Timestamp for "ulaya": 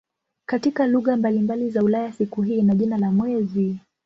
1.83-2.11